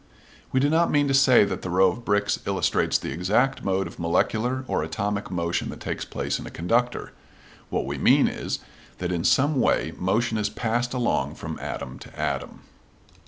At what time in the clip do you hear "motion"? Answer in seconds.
5.29-5.69, 9.95-10.39